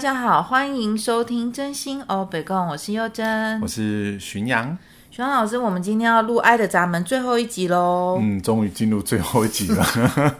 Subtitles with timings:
[0.00, 4.78] 大家好，欢迎收听真心哦北共，我是佑真，我是巡阳。
[5.10, 8.18] 巡洋老师，我们今天要录《爱的闸门》最后一集喽。
[8.18, 9.84] 嗯，终于进入最后一集了，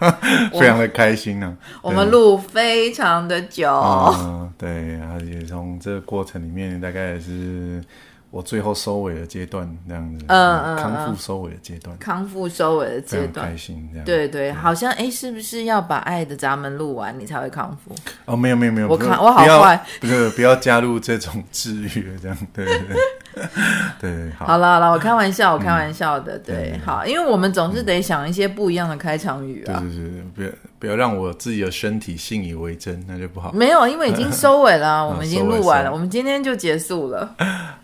[0.59, 1.83] 非常的开心呢、啊。
[1.83, 3.71] 我们录非常的久。
[3.71, 7.85] 嗯，对，而且从这个过程里面，大概也是。
[8.31, 17.95] 我最后收尾的阶段，这样子，嗯嗯，康复收尾的阶段，康复收尾的阶段，开心这样，对对，好像哎，是不是要把《爱的闸门》录完，你才会康复？
[18.27, 22.97] 哦，没有没有没有，我看我好坏，不是不要加入这种治愈的这样，对 对对。
[24.01, 30.49] 对，好，好了好了，我开玩笑，我开玩笑的，对，好，因为我们总是得想一些不一样的开场语啊，对对对，不要
[30.81, 33.53] 不要让我自己的身体信以为真，那就不好。
[33.53, 37.37] 没有，因为已经收尾了， 我们已经录完了，我们今天就结束了。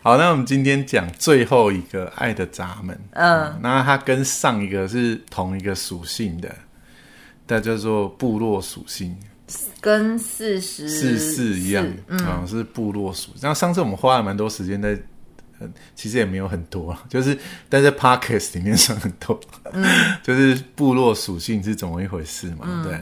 [0.02, 6.52] 好，那我们今天讲最后一个爱的闸门，嗯，那它跟上一个是同一个属性的，
[7.46, 9.14] 它叫做部落属性。
[9.80, 13.30] 跟四十四四一样，嗯，嗯，是部落属。
[13.40, 14.98] 然后上次我们花了蛮多时间在。
[15.94, 19.38] 其实也没有很多， 就是但在 Podcast 里面算很多，
[19.72, 19.84] 嗯，
[20.22, 23.00] 就是部落属性是怎么一回事嘛，嗯、对。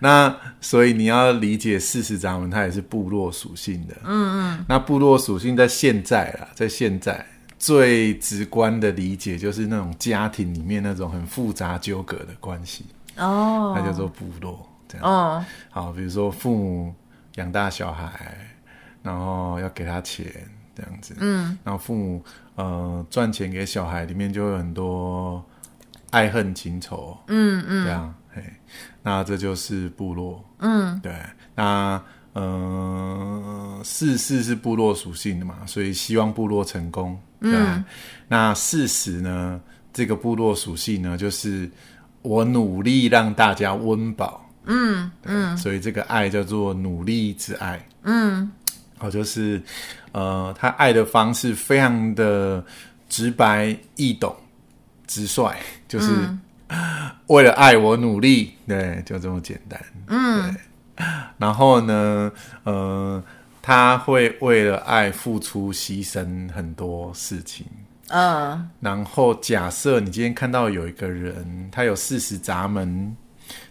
[0.00, 4.64] 那所以你要理解四十闸门，它也是部落属性的，嗯嗯。
[4.68, 7.24] 那部落属性在现在啦，在现在
[7.58, 12.84] 最直观的理解就是那种家庭里面那种很复杂纠葛的关系
[13.16, 15.06] 哦，它叫做部落这样。
[15.06, 16.94] 哦，好，比如说父母
[17.36, 18.36] 养大小孩，
[19.02, 20.26] 然后要给他钱。
[20.74, 22.24] 这样子，嗯，然后父母
[22.56, 25.44] 呃赚钱给小孩，里面就有很多
[26.10, 28.42] 爱恨情仇，嗯嗯，这样，嘿，
[29.02, 31.14] 那这就是部落，嗯，对，
[31.54, 32.02] 那
[32.32, 37.84] 呃四四是部落属性的嘛，所以希望部落成功，对，嗯，
[38.26, 39.60] 那四十呢，
[39.92, 41.70] 这个部落属性呢，就是
[42.22, 48.50] 我努力让大家温饱，嗯嗯，所以这个爱叫做努力之爱，嗯。
[49.04, 49.60] 哦，就是，
[50.12, 52.64] 呃，他爱的方式非常的
[53.06, 54.34] 直白易懂、
[55.06, 55.54] 直率，
[55.86, 56.10] 就是、
[56.68, 59.78] 嗯、 为了爱我努力，对，就这么简单。
[60.06, 60.56] 嗯，
[60.96, 61.04] 对。
[61.36, 62.32] 然后呢，
[62.62, 63.22] 呃，
[63.60, 67.66] 他会为了爱付出、牺牲很多事情。
[68.08, 68.70] 嗯。
[68.80, 73.14] 然后假设你今天看到有一个人，他有四十闸门，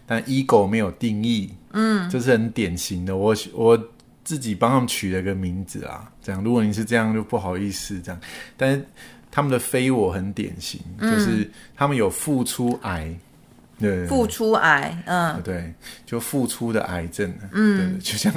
[0.06, 1.52] 但 ego 没有定义。
[1.72, 3.16] 嗯，这是很典型的。
[3.16, 3.88] 我我。
[4.24, 6.42] 自己帮他们取了个名字啊，这样。
[6.42, 8.20] 如果你是这样，就不好意思这样。
[8.56, 8.84] 但是
[9.30, 13.14] 他们的非我很典型，嗯、就是他们有付出癌，
[13.78, 15.72] 对，付出癌，嗯，对，
[16.06, 18.32] 就付出的癌症，嗯，对，就像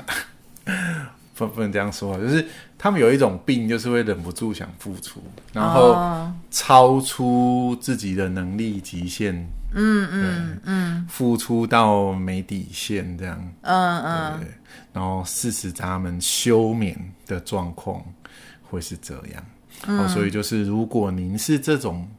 [1.35, 2.45] 不不能这样说，就是
[2.77, 5.21] 他们有一种病，就是会忍不住想付出，
[5.53, 9.47] 然后超出自己的能力极限。
[9.79, 14.47] 嗯嗯嗯，付出到没底线这样，嗯嗯，对，
[14.91, 18.03] 然后四十他们休眠的状况
[18.63, 19.45] 会是这样，
[19.85, 22.09] 嗯、哦，所以就是如果您是这种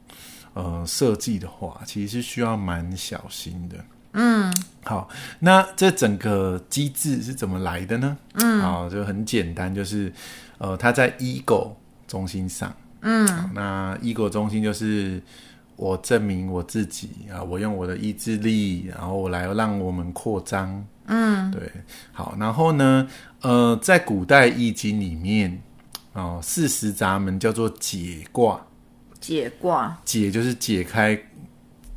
[0.53, 3.75] 呃设计的话，其实是需要蛮小心的。
[4.13, 4.53] 嗯，
[4.85, 8.17] 好，那这整个机制是怎么来的呢？
[8.35, 10.11] 嗯，好，就很简单，就是
[10.59, 11.73] 呃，它在 ego
[12.07, 15.21] 中心上，嗯，那 ego 中心就是。
[15.79, 17.41] 我证明我自己啊！
[17.41, 20.85] 我用我的意志力，然后我来让我们扩张。
[21.05, 21.71] 嗯，对，
[22.11, 22.35] 好。
[22.37, 23.07] 然后呢，
[23.39, 25.57] 呃，在古代易经里面，
[26.11, 28.59] 哦，四十闸门叫做解卦。
[29.21, 31.17] 解卦，解就是解开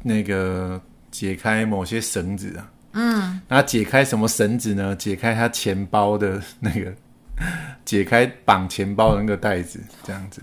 [0.05, 2.71] 那个解开某些绳子啊。
[2.93, 4.95] 嗯，那解开什么绳子呢？
[4.95, 6.95] 解开他钱包的那个。
[7.85, 10.41] 解开绑钱包的那个袋子，这样子。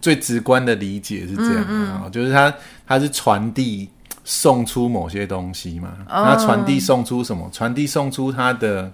[0.00, 2.52] 最直观的理解是这样啊，嗯嗯，就是他
[2.86, 3.88] 他是传递
[4.24, 7.48] 送出某些东西嘛，那传递送出什么？
[7.52, 8.90] 传递送出他的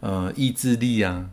[0.00, 1.24] 呃意志力啊，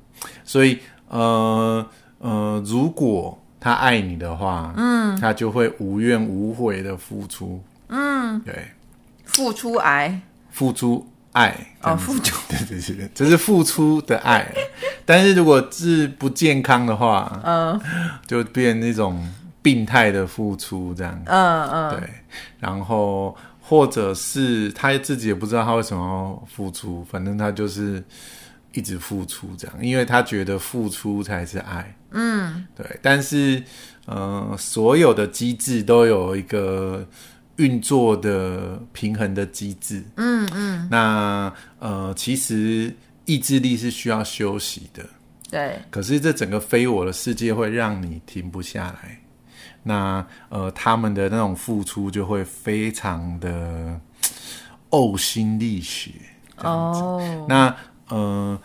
[0.44, 1.86] 所以呃
[2.20, 8.68] 呃，如果他爱你的话，嗯，他就会无怨无悔的付出，嗯，对，
[9.26, 10.20] 付出爱，
[10.50, 11.08] 付出。
[11.34, 14.54] 爱哦，付出， 对对对，这是付出的爱。
[15.06, 17.80] 但是如果是不健康的话，嗯，
[18.28, 19.28] 就变那种
[19.62, 22.10] 病态的付出这样，嗯嗯，对。
[22.60, 28.04] 然后或者是他自己也不知道他为什么要付出，反正他就是
[28.74, 32.86] 一直付出这样，因为他觉得付出才是爱，嗯，对。
[33.02, 33.64] 但是，
[34.06, 37.06] 呃，所有的机制都有一个。
[37.62, 42.92] 运作的平衡的机制，嗯嗯，那呃，其实
[43.26, 45.06] 意志力是需要休息的，
[45.52, 45.80] 对。
[45.92, 49.22] 可是这整个非我的世界会让你停不下来，
[49.84, 54.00] 那呃，他们的那种付出就会非常的
[54.90, 56.14] 呕心沥血，
[56.58, 57.46] 哦。
[57.48, 57.76] 那
[58.10, 58.60] 呃，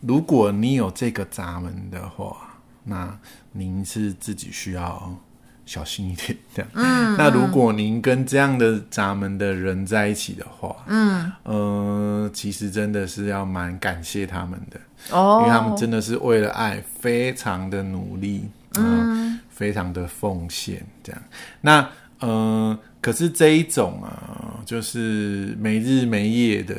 [0.00, 3.18] 如果你有这个闸门的话，那
[3.52, 5.16] 您是自己需要
[5.64, 6.70] 小心一点 这样。
[6.74, 14.80] 嗯，那如果您跟这样的闸门的人在一起的话，嗯，呃，其实真的是要蛮感谢他们的
[15.10, 21.22] 哦，因为他们真的是为了爱非常的努力，嗯，非常的奉献这样。
[21.60, 21.88] 那
[22.20, 26.76] 呃，可是这一种啊，就是没日没夜的，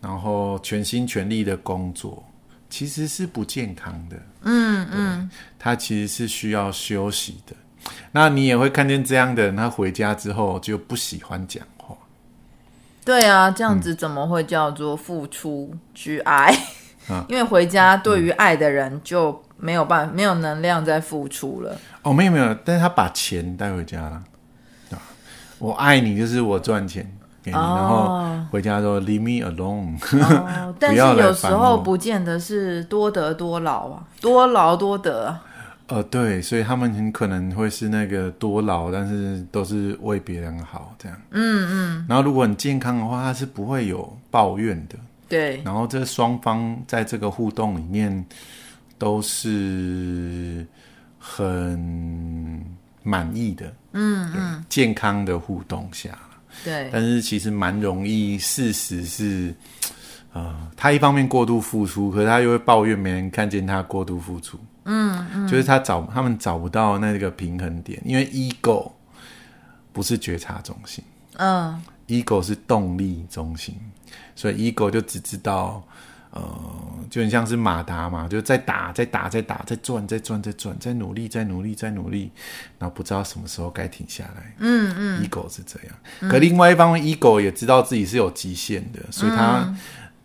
[0.00, 2.24] 然后全心全力的工作。
[2.70, 7.52] 其实是不健康的，嗯嗯，他其实是需要休息的。
[8.12, 11.96] 那你也会看见这样的人，他回家之后就不喜欢讲话。
[13.04, 16.54] 对啊，这样子怎么会叫做付出之爱？
[17.08, 21.76] 嗯、 因为回家对于爱的人就没有办法，没有能量再付出了。
[22.02, 24.22] 哦，没有没有，但是他把钱带回家了。
[25.58, 27.10] 我爱你，就是我赚钱。
[27.42, 29.98] 给你，然后回家说 Leave me alone。
[30.22, 35.42] 哦， 但是有时候不见得是多得多劳啊，多劳多得啊。
[35.90, 41.20] 呃，对，所以他们很可能会是那个多劳，但是都是为别人好这样。
[41.30, 42.06] 嗯嗯。
[42.08, 44.94] 然后如果很健康的话，他是不会有抱怨的。
[45.28, 45.60] 对。
[45.64, 48.24] 然后这双方在这个互动里面
[48.98, 50.64] 都是
[51.18, 51.76] 很
[53.02, 53.66] 满意的。
[53.92, 54.64] 嗯嗯。
[54.68, 56.16] 健康的互动下。
[56.64, 58.38] 对，但是其实蛮容易。
[58.38, 59.52] 事实是，
[60.32, 64.56] 呃，他一方面过度付出，可是他又会抱怨没人看见他过度付出。
[64.90, 68.90] 嗯嗯，就是他找他们找不到那个平衡点，因为 ego
[69.92, 71.04] 不是觉察中心，
[71.36, 73.74] 嗯，ego 是动力中心，
[74.34, 75.82] 所以 ego 就只知道。
[76.32, 76.40] 呃，
[77.10, 82.30] 就很像是马达嘛，就在打，在打，在打，在转，在转，在转，在努力，在努力，在努力，
[82.78, 84.54] 然后不知道什么时候该停下来。
[84.58, 85.96] 嗯嗯，ego 是这样。
[86.20, 89.76] 嗯、可另外一方面，ego 也知道自己是有极限的，所以他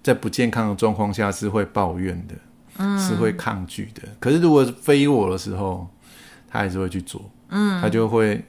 [0.04, 2.40] 在不健康的状况下是会抱怨的，嗯，
[3.00, 4.04] 是会抗拒的。
[4.20, 5.88] 可是如果非我的时候，
[6.48, 8.44] 他还是会去做，嗯，他就会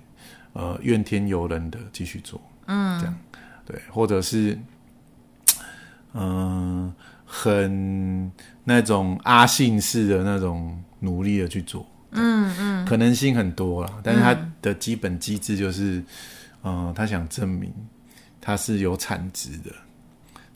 [0.52, 3.14] 呃怨天尤人的继续做，嗯，这样。
[3.64, 4.58] 对，或者是
[6.12, 6.86] 嗯。
[6.86, 6.94] 呃
[7.28, 8.30] 很
[8.62, 14.32] 那种阿信式的那种努力的去做，嗯嗯，可能性很多啦，但是他
[14.62, 15.98] 的基本机制就是，
[16.62, 17.74] 嗯、呃，他想证明
[18.40, 19.72] 他是有产值的，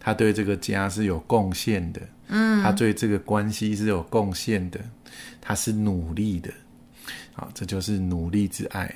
[0.00, 4.81] 他对这个家是有贡献的，嗯，他对这个关系是有贡献的，
[5.41, 6.50] 他是努力的，
[7.35, 8.93] 好，这就是努力之爱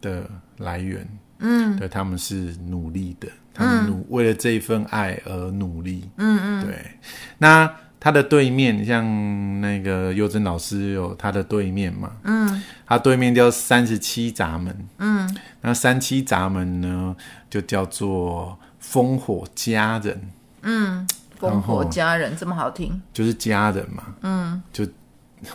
[0.00, 1.06] 的来源，
[1.38, 3.28] 嗯，对，他们是努力的。
[3.54, 6.78] 他们努为了这一份爱而努力，嗯嗯，对。
[7.38, 7.68] 那
[7.98, 17.16] 他的对面，像那个幼珍老师有他的对面嘛，嗯，他对面叫三十七闸门，嗯，那三七闸门呢，
[17.50, 20.16] 就叫做烽火佳人，
[20.62, 21.06] 嗯，
[21.40, 24.86] 烽火家人这么好听，就是家人嘛，嗯，就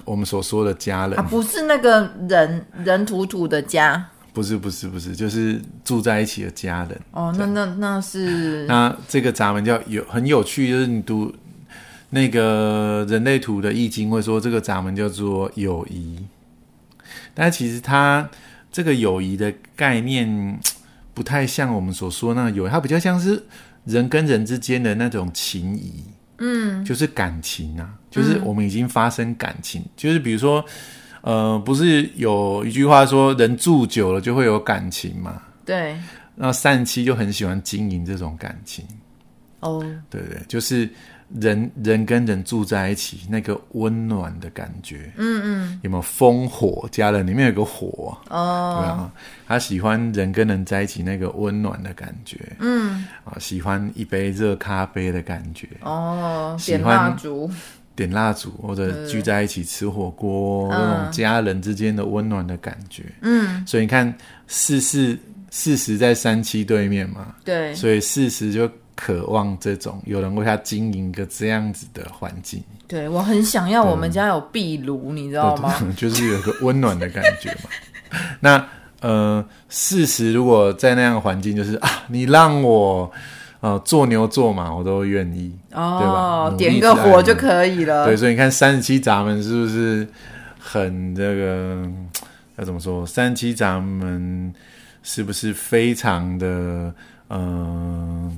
[0.06, 4.10] 我们所说的家人，啊，不是那个人人土土的家。
[4.34, 7.00] 不是不是不是，就是住在一起的家人。
[7.12, 11.32] 哦，那那那是 那这个闸门叫有很有趣，就是你读
[12.10, 16.18] 那个人类图的易经会说这个闸门叫做友谊，
[17.36, 18.28] 但其实它
[18.72, 20.60] 这个友谊的概念
[21.14, 23.44] 不太像我们所说那个友谊，它比较像是
[23.86, 26.04] 人跟人之间的那种情谊，
[26.38, 30.64] 嗯，就是感情啊，就是我们已经发生感情，嗯、就是比如说。
[31.26, 35.42] 呃，不是有一句话说，人住久了就会有感情嘛？
[35.64, 35.98] 对。
[36.36, 38.84] 那善妻就很喜欢经营这种感情。
[39.62, 39.82] 哦。
[40.10, 40.90] 对对，就是
[41.40, 45.12] 人人跟人住在一起，那个温暖的感觉。
[45.18, 45.80] 嗯嗯。
[45.84, 47.26] 有没有风火家人？
[47.26, 48.18] 里面有个火。
[48.30, 48.80] 哦。
[48.80, 49.12] 对啊。
[49.48, 52.38] 他喜欢人跟人在一起那个温暖的感觉。
[52.60, 53.06] 嗯。
[53.24, 55.68] 啊，喜欢一杯热咖啡的感觉。
[55.82, 56.56] 哦。
[56.60, 57.50] 喜欢蜡烛。
[57.96, 63.04] 点蜡烛，或者聚在一起吃火锅，那种家人之间的温暖的感觉。
[63.22, 64.12] 嗯，所以你看，
[64.48, 65.16] 四四
[65.52, 68.68] 四十在三七对面嘛，对，所以四十就
[69.04, 72.64] 渴望这种有人为他经营一个这样子的环境。
[72.88, 75.76] 对，我很想要我们家有壁炉，你知道吗？
[75.98, 77.70] 就是有个温暖的感觉嘛。
[78.40, 78.66] 那
[79.02, 83.12] 呃，事实如果在那样的环境，就是啊，你让我。
[83.60, 86.58] 呃，做牛做马我都愿意，哦，对吧？
[86.58, 88.06] 点个火就可以了。
[88.06, 90.06] 对，所以你看三十七闸门是不是
[90.60, 91.90] 很这个？
[92.58, 93.08] 要怎么说？
[93.08, 94.54] 三十七闸门
[95.02, 96.94] 是不是非常的
[97.30, 98.32] 嗯、呃，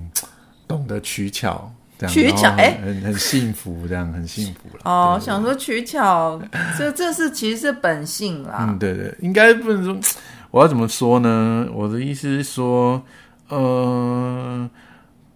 [0.68, 1.72] 懂得取巧？
[1.98, 4.82] 这样取巧，哎，很很幸福，这样很幸福了。
[4.84, 6.42] 哦，想说取巧，
[6.78, 8.68] 这这是其实是本性啦。
[8.70, 9.98] 嗯，对对，应该不能说。
[10.52, 11.68] 我要怎么说呢？
[11.74, 13.02] 我的意思是说，
[13.50, 14.70] 呃。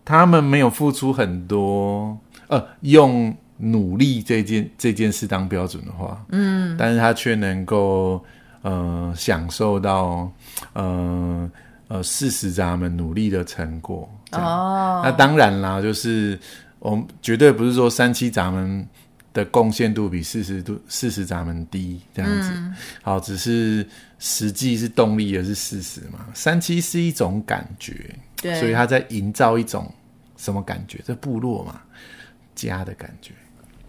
[0.06, 2.18] 他们没有付出很多，
[2.48, 8.20] 呃，用努力这件这件事当标准的话，嗯，但是他却能够
[8.64, 10.28] 呃享受到
[10.74, 11.48] 呃
[11.90, 14.10] 呃四十咱们努力的成果。
[14.32, 16.38] 哦，那当然啦，就是
[16.80, 18.88] 我们绝对不是说三七闸门
[19.34, 22.50] 的贡献度比四十度四十闸门低这样子。
[22.54, 23.86] 嗯、好，只是
[24.20, 26.26] 实际是动力也是事实嘛。
[26.34, 29.92] 三七是一种感觉，对，所以他在营造一种
[30.38, 31.00] 什么感觉？
[31.06, 31.82] 这部落嘛，
[32.56, 33.34] 家的感觉。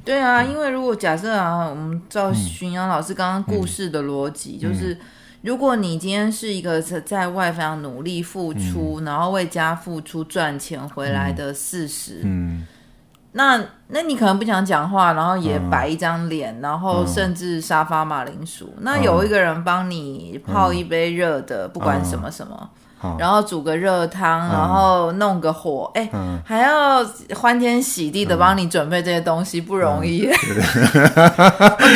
[0.02, 4.98] 对啊，因为如果假设啊，我们照巡洋老师刚刚故事的逻辑，嗯、就是
[5.42, 12.66] 如果你今天是一个在在外非常努力付出，嗯、然后为家付出赚钱回来的事实、嗯，嗯，
[13.32, 22.70] 那那你可能不想讲话，然后也摆一张脸，嗯、然后甚至沙发马铃薯，嗯、那有一个人帮你泡一杯热的，嗯、不管什么什么。
[23.18, 26.08] 然后煮个热汤，然后弄个火，哎，
[26.44, 27.02] 还要
[27.34, 30.28] 欢天喜地的帮你准备这些东西，不容易。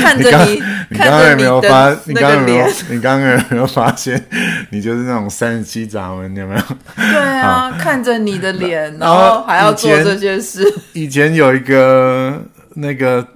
[0.01, 0.63] 看着你，
[0.97, 4.25] 看着你的那个脸，你刚刚有没有发现，
[4.71, 6.63] 你就是那种三十七闸门，有没有？
[6.97, 10.65] 对啊，看着你的脸，然后还要做这些事。
[10.95, 12.41] 以前有一个
[12.75, 13.27] 那个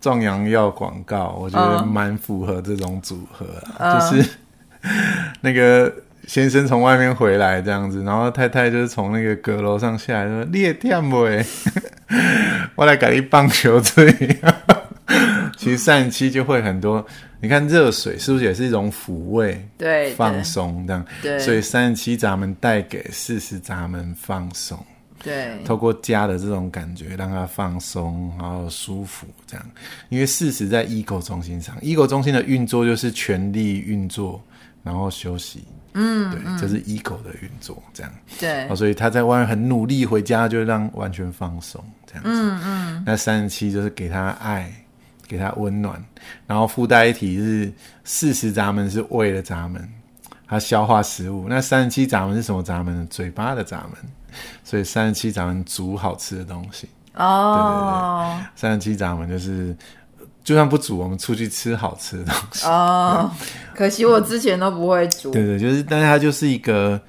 [0.00, 3.44] 壮阳药广告，我觉得蛮符合这种组合，
[3.98, 4.30] 就是
[5.40, 5.92] 那个。
[6.26, 11.16] 先生从外面回来这样子，然后太太就是从那个阁楼上下来说：“你也忝不？
[12.76, 14.38] 我来给你棒球队。”
[15.58, 17.04] 其实三十七就会很多，
[17.40, 19.68] 你看热水是不是也是一种抚慰？
[19.76, 21.04] 对，放松这样。
[21.20, 24.78] 对，所以三十七咱们带给四十咱们放松。
[25.22, 29.64] 对，透过家的这种感觉，让他放松，然后舒服这样。
[30.08, 34.42] 因为事实在 ego 中心上，ego 中心的运作就是全力运作，
[34.82, 35.62] 然后休息。
[35.94, 38.12] 嗯，对，这是 ego 的运作，这样。
[38.40, 42.30] 对，哦，所以他在外面很努力，回家就让完全放松，这样子。
[42.30, 43.02] 嗯嗯。
[43.06, 44.72] 那三十七就是给他爱，
[45.26, 46.02] 给他温暖，
[46.46, 47.72] 然后附带一体是
[48.04, 49.86] 四十闸门是胃的闸门，
[50.46, 51.46] 他消化食物。
[51.48, 53.06] 那三十七闸门是什么闸门？
[53.08, 54.10] 嘴巴的闸门。
[54.64, 56.88] 所以三十七闸门煮好吃的东西。
[57.14, 58.34] 哦。
[58.34, 59.76] 对对对，三十七闸门就是。
[60.44, 62.66] 就算不煮，我们出去吃好吃的东西。
[62.66, 63.30] 哦，
[63.74, 65.30] 可惜我之前都不会煮。
[65.30, 67.00] 对 对，就是，但是它就是一个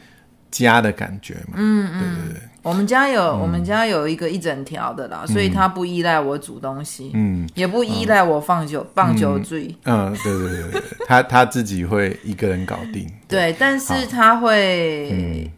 [0.52, 1.54] 家的感觉嘛。
[1.56, 2.42] 嗯嗯，对对对。
[2.62, 9.75] 我们家有，我们家有一个一整条的啦，所以它不依赖我煮东西，嗯，也不依赖我放酒放酒醉。
[9.84, 13.06] 嗯，对对对对，他他自己会一个人搞定。
[13.28, 15.52] 对，但是他会，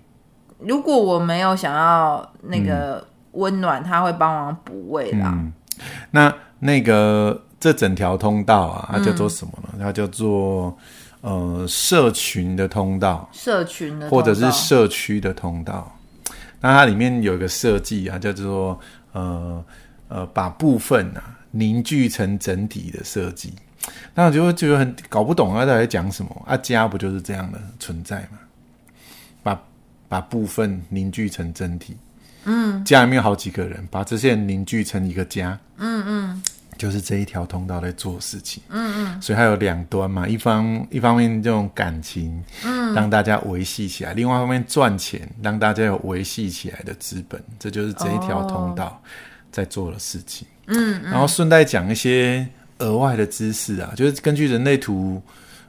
[0.60, 5.38] 如果我没有想要那个温暖，他会帮忙补位啦。
[6.10, 7.40] 那那个。
[7.66, 9.70] 这整条通道啊，它叫做什么呢？
[9.74, 10.78] 嗯、它叫做
[11.22, 15.92] 呃社群的通道，社群的或者是社区的通道。
[16.62, 18.80] 那它里面有一个设计啊，叫做
[19.14, 19.66] 呃
[20.10, 23.52] 呃把部分啊凝聚成整体的设计。
[24.14, 26.46] 那我就会觉得很搞不懂啊，他在讲什么？
[26.46, 28.38] 啊，家不就是这样的存在嘛？
[29.42, 29.60] 把
[30.08, 31.98] 把部分凝聚成整体。
[32.44, 35.58] 嗯，家里面有好几个人，把这些人凝聚成一个家。
[35.78, 36.44] 嗯嗯。
[36.76, 49.02] 嗯就是这一条通道在做事情，嗯嗯，所以它有两端嘛，一方一方面这种感情，嗯，让大家维系起来；另外一方面赚钱，让大家有维系起来的资本，这就是这一条通道
[49.52, 50.46] 在做的事情。
[50.68, 52.46] 嗯，然后顺带讲一些
[52.80, 55.22] 额外的知识啊，就是根据人类图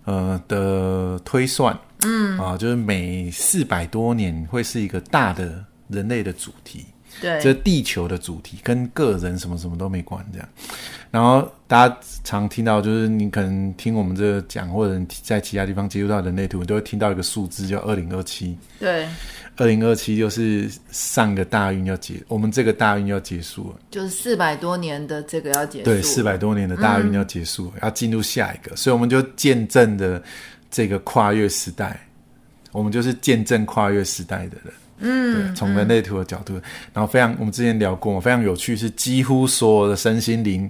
[0.05, 2.37] 呃的推算，嗯。
[2.39, 6.85] 啊，就是每四百多年会是一个大的人类的主题。
[7.21, 10.49] 对，这地球的主题跟个人什么什么都没关，这样。
[11.11, 18.59] 然后大家常听到，就是你可能听我们这个讲，或者在其他地方接触到人类图，你都会听到一个数字叫二零二七。
[18.79, 19.09] 对，
[19.57, 25.85] 二零二七就是上个大运要结，我们这个大运要结束了，就是四百多年的这个要结束。
[25.85, 30.23] 对，四百多年的大运要结束，嗯、要进入下一个，所以我们就见证的
[30.71, 31.99] 这个跨越时代，
[32.73, 34.75] 我们就是见证跨越时代的人。
[34.99, 36.55] 嗯，从人类图的角度，
[36.93, 40.69] 然后非常，我们之前聊过，非常有趣，是几乎所有的身心灵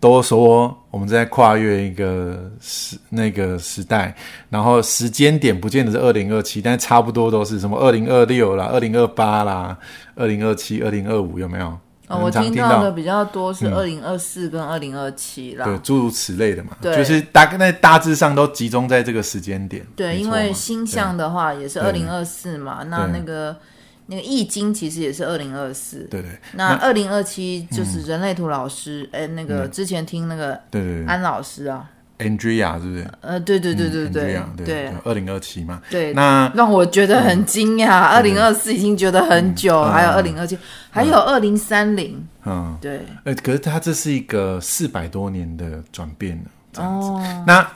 [0.00, 4.14] 都说我们在跨越一个时那个时代，
[4.50, 9.78] 然后时间点不见得是二零二七，但差不多都是什么二零二六啦、二零二八啦、
[10.14, 11.78] 二零二七、二零二五，有没有？
[12.08, 19.86] 哦，我听到的比较多是二零二四跟二零二七啦，对，诸如此类的嘛，对，就是大概那大致上都集中在这个时间点。
[19.94, 23.54] 对，因为星象的话也是二零二四嘛，那那个
[24.06, 26.30] 那个易经其实也是二零二四，对对。
[26.54, 33.10] 那二零二七就是人类图老师，哎，那个之前听那个对对安老师啊，Andrea 是不是？
[33.20, 35.80] 呃，对对对对对对，二零二七嘛。
[35.88, 38.00] 对，那让我觉得很惊讶。
[38.08, 40.58] 二零二四已经觉得很久，还有二零二七，
[40.90, 42.20] 还有二零三零。
[42.44, 43.00] 嗯，对。
[43.24, 47.08] 呃，可是它这是一个四百多年的转变了，这样子。
[47.46, 47.66] 那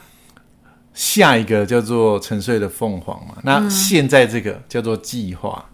[0.92, 3.36] 下一个叫做沉睡的凤凰嘛？
[3.42, 5.64] 那现在这个叫做计划，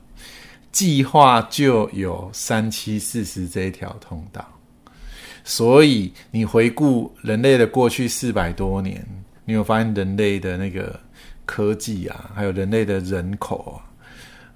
[0.70, 4.46] 计划就有三七四十这一条通道。
[5.48, 9.02] 所以你回顾人类的过去四百多年，
[9.46, 11.00] 你有发现人类的那个
[11.46, 13.80] 科技啊，还有人类的人口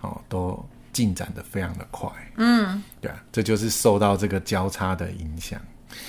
[0.03, 2.11] 啊，哦，都进展的非常的快。
[2.37, 5.59] 嗯，对啊，这就是受到这个交叉的影响，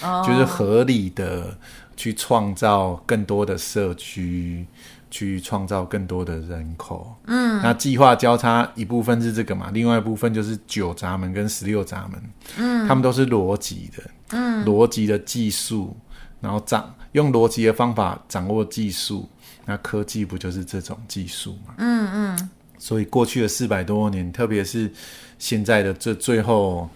[0.01, 1.57] 哦，就是合理的
[1.95, 4.67] 去创造更多的社区。
[5.13, 12.19] 去创造更多的人口，嗯，那计划交叉一部分是这个嘛，另外一部分就是九闸门跟十六闸门，
[12.57, 15.95] 嗯，他们都是逻辑的，嗯，逻辑的技术，
[16.41, 19.29] 然后掌用逻辑的方法掌握技术，
[19.65, 24.91] 那科技不就是这种技术嘛，嗯嗯，所以过去的四百多年，特别是
[25.37, 26.89] 现在的这最后，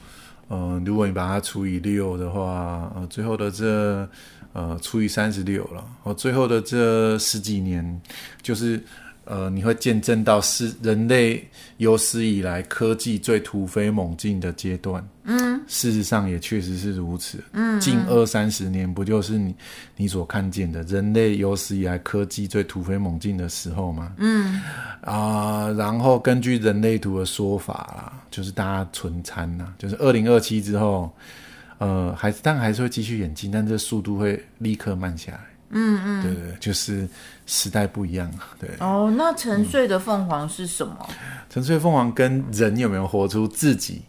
[0.49, 4.09] 嗯、呃，如果你把它除以六的话，呃，最后的这。
[4.53, 5.85] 呃，除以三十六了。
[6.03, 8.01] 我最后的这十几年，
[8.41, 8.81] 就是
[9.25, 11.45] 呃，你会见证到是人类
[11.77, 15.05] 有史以来科技最突飞猛进的阶段。
[15.25, 17.43] 嗯，事实上也确实是如此。
[17.51, 19.53] 嗯，近二三十年不就是你
[19.97, 24.13] 你所看见的人类有史以来科技最突飞猛进的时候吗？
[24.17, 24.61] 嗯，
[25.01, 31.13] 啊、呃，然后根据人类图的说法啦，就是大家存餐呐，就是二零二七之后。
[31.79, 35.39] 呃，还是，但还是会继续演进，但这速度会立刻慢下来。
[35.69, 37.05] 嗯嗯，对对，就是
[37.45, 38.31] 时代不一样。
[38.57, 40.95] 对哦，那沉睡的凤凰是什么？
[41.49, 44.01] 沉睡凤凰跟人有没有活出自己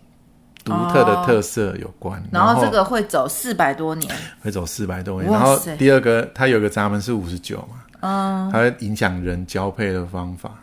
[0.62, 2.20] 独特的特色有关。
[2.20, 5.32] 哦、然后这个会走四百多年，会走四百多年。
[5.32, 10.54] 然后第二个，它有个闸门是五十九嘛，嗯，它会影响人交配的方法。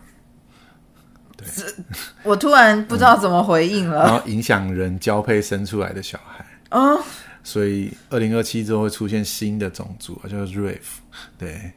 [1.35, 1.45] 对，
[2.23, 4.03] 我突然不知道怎么回应了。
[4.03, 6.44] 嗯、 然后影响人交配生出来的小孩。
[6.71, 7.01] 哦，
[7.43, 10.79] 所以二零二七之后会出现新的种族，叫做 Wraith。
[11.37, 11.71] 对，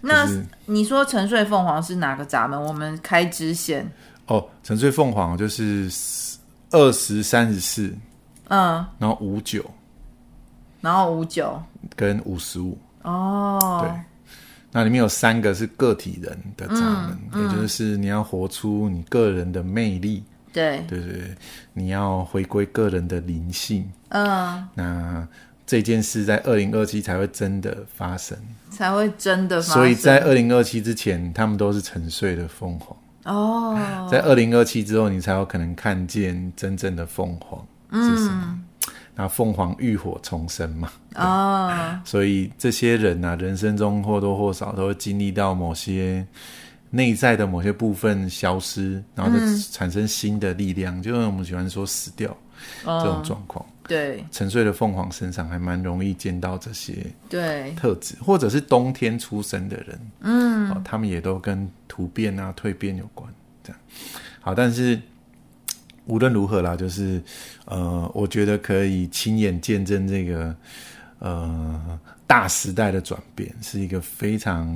[0.00, 2.60] 那、就是、你说沉睡凤凰是哪个闸门？
[2.62, 3.90] 我们开支线。
[4.26, 5.90] 哦，沉睡凤凰就是
[6.70, 7.92] 二十三十四，
[8.48, 9.64] 嗯，然后五九，
[10.80, 11.60] 然后五九
[11.96, 12.78] 跟五十五。
[13.02, 13.90] 哦，对，
[14.70, 20.22] 那里面有三个是个体人的闸门，嗯、也就是你要活出你个人的魅力。
[20.52, 21.36] 对对对，
[21.72, 25.28] 你要回归个人的灵性，嗯，那
[25.66, 28.36] 这件事在二零二七才会真的发生，
[28.70, 29.74] 才会真的发生。
[29.74, 34.08] 所以在二零二七之前，他们都是沉睡的凤凰哦。
[34.10, 37.64] 在二零二七之后，你才有可能看见真正的凤凰？
[37.90, 38.64] 嗯、
[39.14, 40.90] 那凤凰浴火重生嘛？
[41.14, 46.26] 哦，所以这些人啊，人生中或多或少都会经历到某些。
[46.90, 52.36] 内在的某些部分消失，然后就产生新的力量，嗯、就是我们喜欢说死掉、
[52.84, 53.64] 哦、这种状况。
[53.86, 63.32] 对，沉睡的凤凰身上还蛮容易见到这些对特质，或者是冬天出生的人，嗯、哦，他们也都跟突变啊、蜕变有关。
[63.62, 63.80] 这样
[64.40, 65.00] 好，但是
[66.06, 67.22] 无论如何啦，就是
[67.66, 70.54] 呃，我觉得可以亲眼见证这个
[71.20, 74.66] 呃大时代的转变，是一个非常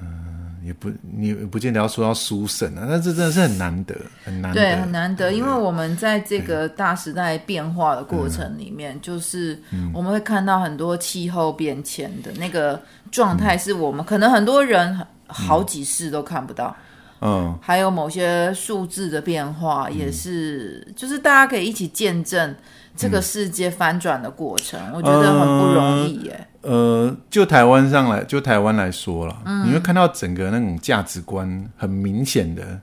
[0.00, 3.94] 呃也不，你不见得要说要书神啊，那这真的是很难得，
[4.24, 9.58] 很难得，对，很难得，因为我们在这个大时代变化的过程里面，就是
[9.92, 16.76] 我们会看到很多气候变迁的那个状态，是我们可能很多人好几世都看不到，
[17.20, 22.54] 嗯，还有某些数字的变化，也是，就是大家可以一起见证。
[22.96, 26.48] 这个世界翻转的过程，嗯、我觉得很不容易耶。
[26.60, 32.80] 呃，就台湾上来，就台湾来说了，嗯、你会看到整个那种价值观很明显的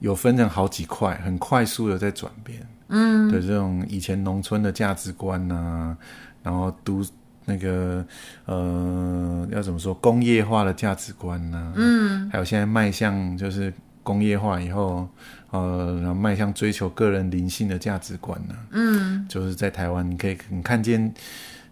[0.00, 2.66] 有分成好几块，很快速的在转变。
[2.88, 5.96] 嗯，的这种以前农村的价值观啊，
[6.42, 7.02] 然后都
[7.46, 8.04] 那个
[8.44, 13.72] 呃，要怎么说工业化的价值观啊，嗯，还有现在迈向就是
[14.04, 15.08] 工业化以后。
[15.50, 18.54] 呃，然后迈向追求个人灵性的价值观呢？
[18.72, 21.14] 嗯，就是在台湾，你可以你看见，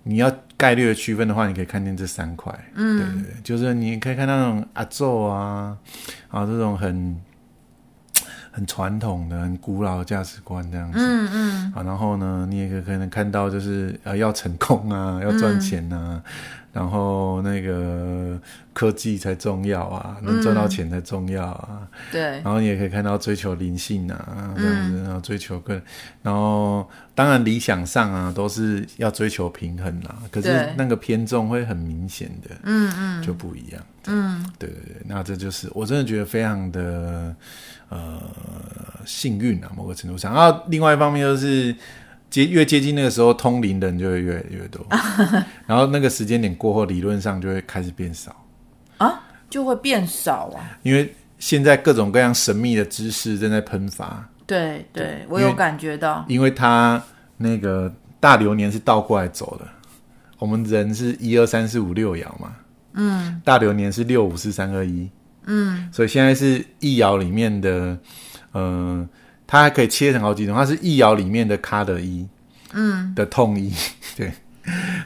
[0.05, 2.57] 你要概率的区分的话，你可以看见这三块。
[2.75, 5.77] 嗯，对对对，就是你可以看到那种阿祖啊，
[6.29, 7.21] 啊这种很
[8.53, 10.99] 很传统的、很古老的价值观这样子。
[11.01, 11.73] 嗯嗯。
[11.75, 16.23] 啊，然后呢，你也可可能看到，就是呃要成功啊，要赚钱啊，
[16.72, 18.40] 然后那个
[18.72, 21.80] 科技才重要啊，能赚到钱才重要啊。
[21.82, 22.22] 嗯、对。
[22.22, 25.80] 然后你也可以看到追求灵性啊，这样子，嗯、然后追求更，
[26.22, 30.16] 然后当然理想上啊，都是要追求平衡啦。
[30.30, 33.82] 可是那个偏重会很明显的，嗯嗯，就不一样。
[34.06, 34.96] 嗯，对对对。
[35.04, 37.37] 那这就是我真的觉得非常的
[37.90, 38.18] 呃
[39.04, 40.32] 幸运啊，某个程度上。
[40.35, 41.76] 然后另外一方面就是。
[42.33, 44.83] 接越接近那个时候，通灵的人就会越来越多，
[45.68, 48.35] 然后那个时间点过后，理论上就会开始变少
[48.97, 50.79] 啊，就会变少啊。
[50.83, 54.27] 因为现在各种各样神秘的知识正在喷发。
[54.47, 56.25] 对对，我有感觉到。
[56.27, 57.03] 因为它
[57.37, 59.68] 那个大流年是倒过来走的，
[60.38, 62.57] 我们人是一二三四五六爻嘛，
[62.95, 65.07] 嗯，大流年是六五四三二一，
[65.45, 67.99] 嗯，所以现在是一爻里面的，
[68.55, 69.09] 嗯、呃。
[69.52, 72.26] 它还可以切成好几种，它是易爻里面的卡的一，
[72.72, 73.70] 嗯，的痛一，
[74.16, 74.32] 对，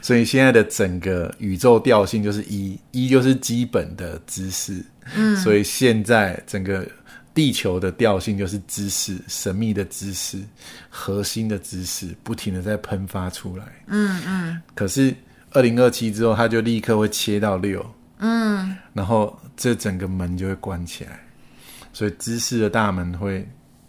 [0.01, 4.81] 所以现在的整个宇宙调性就是一，一就是基本的知识，
[5.15, 6.87] 嗯，所以现在整个
[7.33, 10.39] 地球的调性就是知识，神秘的知识，
[10.89, 14.61] 核心的知识，不停的在喷发出来，嗯嗯。
[14.73, 15.13] 可是
[15.51, 17.85] 二零二七之后，它就立刻会切到六，
[18.19, 21.19] 嗯，然后这整个门就会关起来，
[21.91, 23.45] 所以知识的大门会。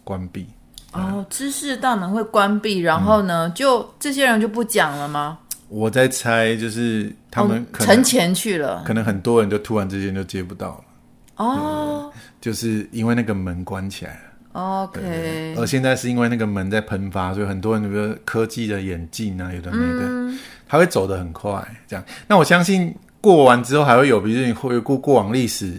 [0.08, 0.46] 关闭
[0.92, 5.38] 哦，知识大门会关闭，然后呢，嗯、就这些人就不讲了吗？
[5.68, 11.44] 我在猜，就是他们可能沉潜去了，可能很多人就突然之间就接不到了。
[11.44, 14.20] 哦，就是因为那个门关起来了。
[14.52, 21.62] OK，而现在是因为那个门在喷发，所以很多人，比如说科技的眼镜啊，有的没的，嗯、它会走得很快。
[21.86, 25.78] 这样，那我相信过完之后还会有，比如你回顾过往历史。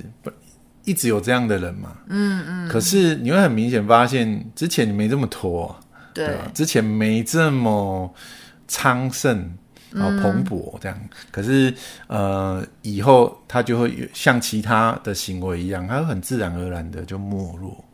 [0.89, 5.75] 一直有这样的人嘛，嗯嗯，可是你会很明显发现，之前你没这么拖，
[6.15, 6.35] 对？
[6.51, 8.11] 之前没这么
[8.67, 9.53] 昌盛，
[9.91, 10.97] 然后蓬勃这样。
[10.99, 11.71] 嗯、可是
[12.07, 17.85] 呃，以后他就会像其他的行为一样，他会很自然而然的就没落，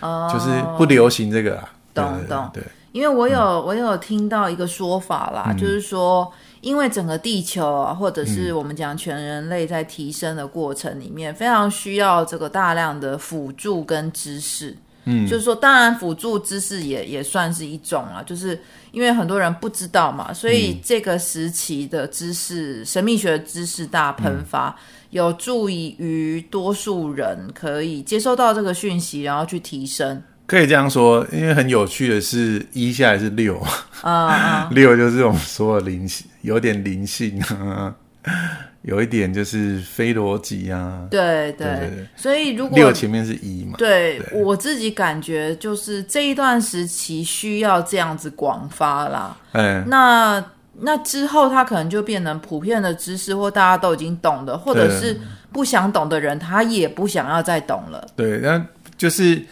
[0.00, 6.32] 哦，就是不流行这个啊，懂懂，对，因为我有、嗯、我有听到一个说法啦，嗯、就是说。
[6.64, 14.74] 因为整个地球啊，或者是我们讲全人类在提升的过程里面，嗯、非常需要这个大量的辅助跟知识。
[15.04, 18.58] 嗯，就是说，当然辅助知识也也算是一种啊，就是
[18.90, 30.22] 因为很多人不知道嘛，所以这个时期的知识，嗯、神秘学知识大喷发，嗯、有助于多数人可以接收到这个讯息，然后去提升。
[30.46, 33.58] 可以这样说，因为很有趣的是，一下来是六
[34.02, 37.94] 啊， 六就是我们说的灵性，有点灵性啊，
[38.82, 41.06] 有一点就是非逻辑啊。
[41.10, 49.34] 对对对，所以如果六前面是一嘛，对，对我自己感觉就是这一段时期需要这样子广发啦。
[49.52, 50.44] 嗯，那
[50.80, 55.18] 那之后他可能就变成普遍的知识，或大家都已经懂的，或者是
[55.50, 58.06] 不想懂的人，他也不想要再懂了。
[58.14, 58.62] 对，那
[58.98, 59.42] 就是。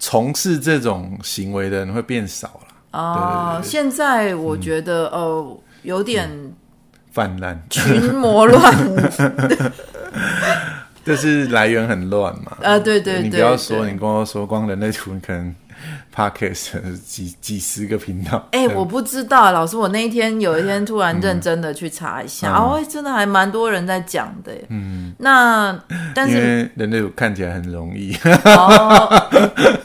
[0.00, 3.60] 从事这种行为的人会变少了哦。
[3.62, 6.28] 现在我觉得，嗯、呃，有点
[7.12, 8.74] 泛滥，群魔乱，
[11.04, 12.56] 就是来源很乱嘛？
[12.62, 15.54] 啊，对对对，你不要说，你跟我说，光人类图可能。
[16.14, 25.78] Podcast 几几十个频道，哎、欸，我不知道，老师，我那一天有一天突然认真的去查一下，哦、嗯，真的还蛮多人在讲的，嗯，那
[26.14, 29.22] 但是人类看起来很容易，哦，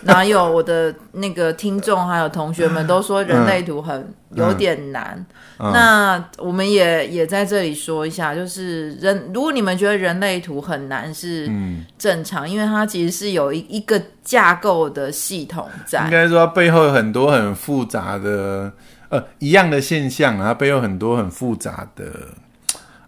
[0.01, 4.13] 哪有我的那个听众还有同学们都说人类图很。
[4.35, 5.25] 有点难，
[5.59, 11.49] 嗯、那我们也也在这里说一下，就是人，如果你们觉得人类图很难是
[11.97, 18.69] 正常，嗯、因为它其实是有一一个架构的系统在，应该说它背后有很多很复杂的
[19.07, 22.11] 呃一样的现象，它背后很多很复杂的。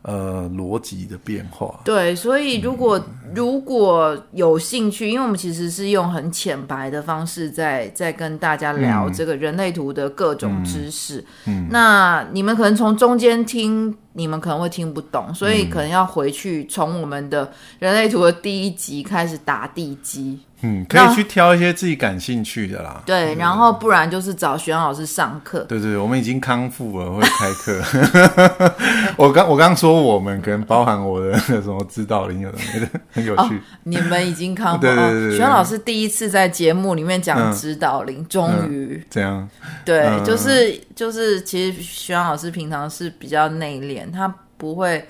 [0.08, 1.82] 呃，逻辑的变化。
[1.84, 11.20] 对，所以如果、嗯、如果有兴趣，因为我们其实是用很浅白的方式在在跟大家聊这个人类图的各种知识。
[11.46, 20.40] 嗯，嗯，那你们可能从中间听，你们可能会听不懂，所以可能要回去从我们的人类图的第一集开始打地基。
[20.62, 23.04] 嗯，可以去挑一些自己感兴趣的啦。
[23.06, 25.60] 对，然后不然就是找学长老师上课。
[25.66, 28.74] 对对，我们已经康复了，会开课。
[29.18, 33.62] 我刚我刚说我们可能包含我的那个什么指导灵有的没的，很有趣。
[33.84, 34.82] 你们已经康复。
[34.82, 39.48] 对对对，学长老师第一次在节目里面讲指导灵，终于这样。
[39.86, 45.06] 对，就是就是，其实学长老师平常是比较内敛，他不会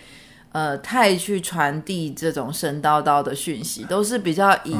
[0.51, 4.75] 呃太去传递这种神叨叨的讯息，都是比较以。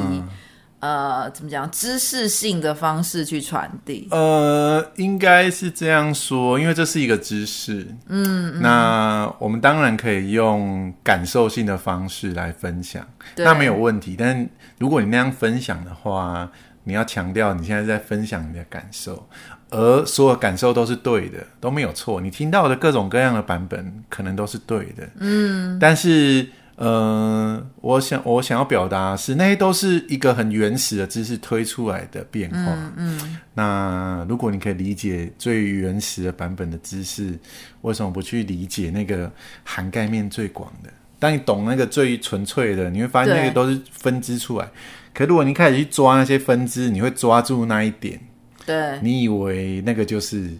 [0.80, 1.70] 呃，怎么讲？
[1.72, 4.08] 知识性的方式去传递？
[4.12, 7.80] 呃，应该是这样说，因为这是一个知识。
[8.06, 13.04] 嗯，嗯，那我们当然可以用感受性的方式来分享，
[13.38, 14.16] 那没有问题。
[14.16, 16.48] 但如果你那样分享的话，
[16.84, 19.28] 你要强调你现在在分享你的感受，
[19.70, 22.22] 而所有感受都是对的，都没有错。
[22.22, 25.10] 你听到的各种各样的版本可能都是对的。
[25.20, 26.48] 嗯，但是。
[26.78, 32.58] 呃，我想我想要表达是，那些都是一个很原始的知识推出来的变化。
[32.60, 37.36] 嗯，嗯，那如果你可以理解最原始的版本的知识，
[37.82, 39.32] 为什么不去理解那个
[39.64, 40.90] 涵盖面最广的？
[41.18, 44.70] 当你懂那个最纯粹的，你会发现那个都是分支出来。
[45.16, 48.22] 可如果你开始去抓那些分支，你会抓住那一点。
[48.68, 50.52] 对，你以为那个就是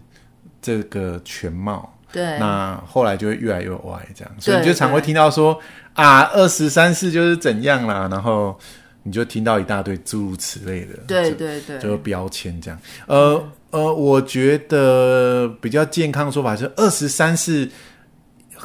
[0.60, 1.94] 这个全貌。
[2.10, 5.60] 对，那后来就会越来越歪，这样，所以你就常会听到说
[5.94, 8.58] 啊，二十三四就是怎样啦，然后
[9.04, 12.80] 你就听到一大堆诸如此类的，对对对，就标签这样。
[13.08, 17.70] 呃呃，我觉得比较健康的说法是二十三四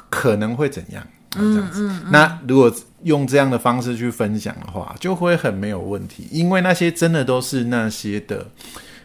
[0.09, 1.83] 可能会怎样，这样子。
[1.83, 2.11] 嗯嗯嗯。
[2.13, 8.47] 那如果用这样的方式去分享的话，就会很没有问题，因为那些真的都是那些的。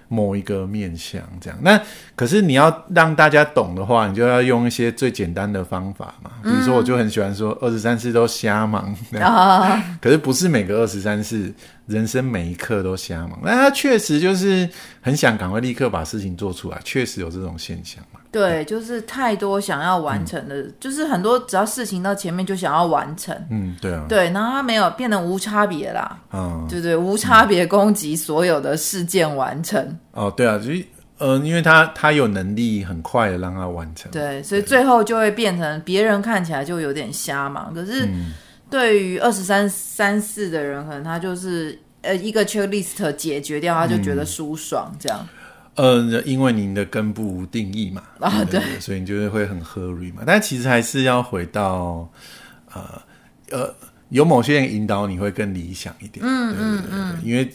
[0.08, 1.80] 某一个面向这样，那
[2.16, 6.32] 可是你要让大家懂的话，你就要用一些最简单的方法嘛。
[6.44, 11.54] 比如说，我就很喜欢说二十三式都瞎忙，嗯、可是不是每个二十三世。
[11.88, 14.68] 人生每一刻都瞎忙，那他确实就是
[15.02, 18.20] 很想赶快立刻把事情做出来，确实有这种现象嘛。
[18.30, 23.34] 对，就是太多想要完成的，嗯、就是很多只要事情到前面就想要完成。
[23.50, 24.06] 嗯，对啊。
[24.10, 26.20] 对，然后他没有变得无差别啦。
[26.34, 29.82] 嗯，对对，无差别攻击所有的事件完成。
[29.82, 30.86] 嗯、哦，对啊，就是
[31.20, 34.12] 呃，因为他他有能力很快的让他完成。
[34.12, 38.06] 对，所以最后就会变成别人看起来就有点瞎忙，可是。
[38.06, 38.34] 嗯
[38.70, 45.28] 对于二十三三四的人，可能他就是呃一个 checklist 解决掉，他就觉得舒爽这样。
[45.76, 50.24] 嗯、呃，因为您的根部无定义嘛， 啊对，对，所以你就是会很 hurry 嘛。
[50.26, 52.10] 但其实还是要回到
[52.74, 53.02] 呃
[53.52, 53.74] 呃，
[54.10, 56.26] 有某些人引导你会更理想一点。
[56.26, 57.50] 嗯嗯嗯，因为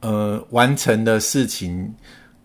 [0.00, 1.94] 呃完成的事情，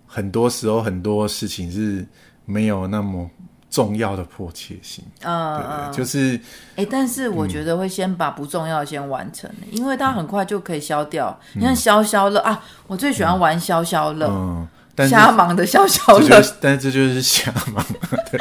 [0.06, 2.06] 很多时候很多事情是
[2.46, 3.30] 没有那么。
[3.76, 6.38] 重要的迫切性，嗯，对对就是，
[6.78, 11.38] 哎、欸，但是我觉得会先把不重要的先完成，嗯、因为它很快就可以消掉。
[11.56, 14.66] 嗯、你看消消乐啊，我最喜欢玩消消乐，嗯，
[15.10, 17.86] 瞎忙的消消乐，但是这就是瞎忙，
[18.32, 18.40] 对，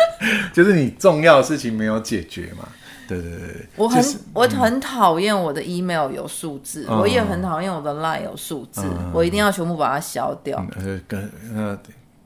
[0.53, 2.69] 就是你重要的事情没有解决嘛，
[3.09, 11.77] 对对对，我很、就是、我很讨厌我的 email 有数字，嗯、我也很讨厌我的 line 有数字，嗯、我一定要全部把它消掉，嗯、跟呃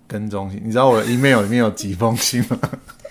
[0.07, 2.57] 跟踪信，你知道我的 email 里面有几封信吗？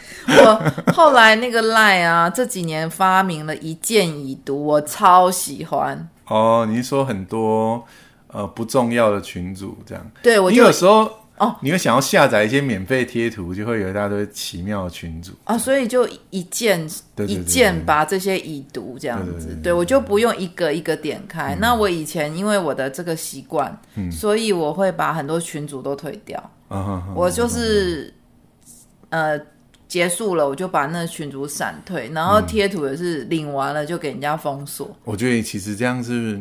[0.27, 6.09] 我后来那个 Line 啊，这几年发明了一键已读，我超喜欢。
[6.27, 7.81] 哦，你是说很多
[8.27, 10.11] 呃不重要的群组这样？
[10.21, 16.85] 对，我就有时候哦，你会想要下载一些免费贴图，就会有一大堆奇妙的群组啊，所以就一键
[17.25, 19.57] 一键把这些已读这样子。
[19.63, 21.55] 对，我就不用一个一个点开。
[21.55, 26.51] 嗯、那我以前因为我的这个习惯，嗯、所以我会把很多群组都退掉。
[26.69, 28.13] 嗯、我就是、
[29.11, 29.45] 嗯、呃。
[29.87, 34.87] 结束了，我就把那群主闪退，然后贴图也是领完了就给人家封锁。
[34.87, 36.39] 嗯、我觉得其实这样是，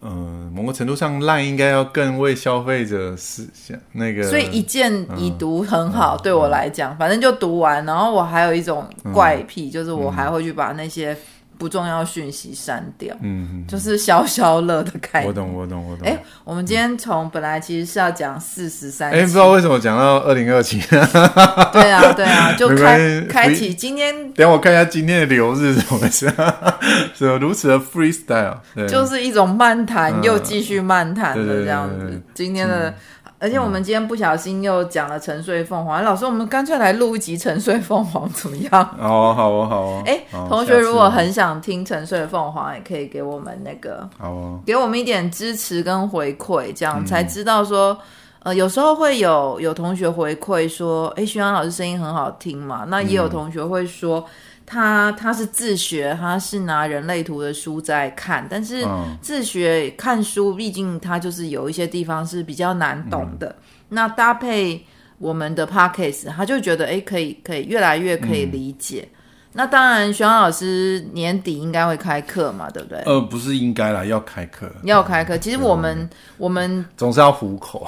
[0.00, 4.22] 嗯、呃，某个程度上，LINE 应该要更为消费者是想那个。
[4.24, 7.84] 所以一键已读很好，嗯、对我来讲，嗯、反正就读完。
[7.84, 11.16] 然后我还有一种怪癖，嗯、就是我还会去把那些。
[11.58, 15.26] 不重要讯息删掉，嗯，嗯，就是消消乐的概念。
[15.26, 16.06] 我懂，我懂，我懂。
[16.06, 20.80] 哎、欸，我们今天从本来其实是要讲四十三，哎，不知道为什么讲到二零二七。
[21.72, 24.12] 对啊，对啊， 就开开启今天。
[24.32, 26.26] 等下我看一下今天的流日怎么回事，
[27.14, 28.56] 怎么如此的 freestyle？
[28.88, 32.20] 就是一种漫谈又继续漫谈的这样子。
[32.34, 32.92] 今天的。
[33.42, 38.70] 而且我们今天不小心又讲了沉睡凤凰，老师，我们干脆来录一集沉睡凤凰怎么样？
[39.02, 40.02] 哦，好哦，好哦。
[40.06, 47.98] 哎，同学如果很想听沉睡凤凰，也可以给我们那个，好哦，给我们一点支持跟回馈，这样才知道说，
[48.44, 54.24] 呃，有时候会有有同学回馈说，哎，徐阳老师声音很好听嘛，那也有同学会说。
[54.64, 58.86] 他他是自学，他是拿人类图的书在看，但是
[59.20, 63.48] 自学看书，毕竟他就是有一些地方是比较难懂的。
[63.48, 64.84] 嗯、那搭配
[65.18, 69.08] 我们的 podcast，他就觉得哎，可以可以越来越可以理解。
[69.12, 69.18] 嗯、
[69.54, 72.98] 那当然，徐老师年底应该会开课嘛，对不对？
[73.00, 75.36] 呃，不是应该啦，要开课，要开课。
[75.36, 77.86] 其实我们我们总是要糊口。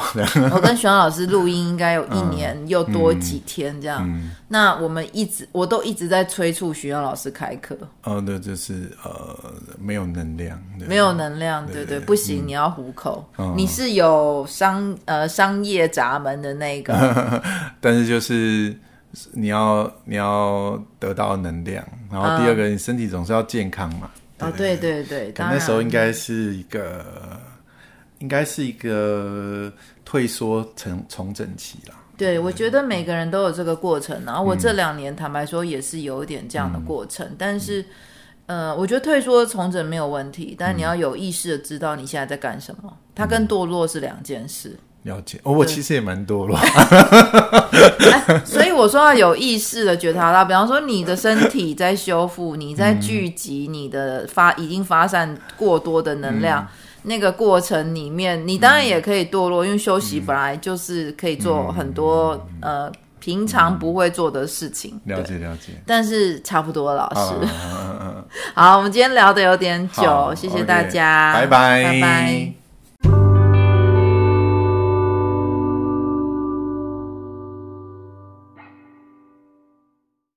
[0.53, 4.07] 我跟徐老师录音应该有一年 又多几天这样。
[4.07, 7.77] 嗯嗯、那我们一直我都一直在催促徐老师开课。
[8.03, 9.39] 哦，对，就是呃，
[9.81, 13.27] 没有能量，没有能量，对对，不行，嗯、你要糊口。
[13.39, 17.43] 嗯、你是有商呃商业闸门的那个，
[17.81, 18.77] 但是就是。
[19.33, 24.11] 你要你要得到能量，然后第二个，你身体总是要健康嘛。
[24.41, 25.03] 哦，对对？
[25.05, 27.41] 对，那时候应该是一个，
[28.19, 29.73] 应该是一个
[30.05, 31.95] 退缩重重整期啦。
[32.17, 37.85] 对，我觉得每个人都有这个过程，然后我这两年坦白说也是有一点这样的过程，但是，
[38.47, 44.79] 呃，我觉得退缩重整没有问题，但你要有意识的知道你现在在干什么，它跟堕落是两件事。
[45.05, 45.41] 了解。
[45.43, 46.59] 哦，我其实也蛮多了，
[48.45, 56.69] 所以我说要有意识的觉察到，比方说你的身体在修复，你在聚集你的发已经发散过多的能量，嗯、
[57.03, 65.01] 那个过程里面，你当然也可以堕落，嗯、因为休息本来就是可以做很多、嗯、呃平常不会做的事情。
[65.05, 67.47] 了解了解，但是差不多，老师。
[68.55, 71.83] 好，我们今天聊的有点久，好谢谢大家，拜拜。
[71.85, 72.64] 拜拜。